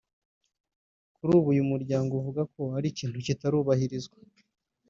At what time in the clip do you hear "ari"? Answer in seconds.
2.77-2.87